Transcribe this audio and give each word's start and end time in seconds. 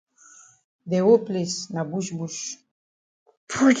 De 0.91 0.99
whole 1.03 1.23
place 1.27 1.57
na 1.73 1.83
bush 1.91 2.11
bush. 2.17 2.41